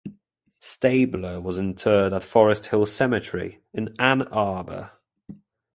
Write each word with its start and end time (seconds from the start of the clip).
Staebler 0.59 1.39
was 1.43 1.59
interred 1.59 2.11
at 2.11 2.23
Forest 2.23 2.65
Hill 2.69 2.87
Cemetery 2.87 3.61
in 3.71 3.93
Ann 3.99 4.23
Arbor. 4.29 4.93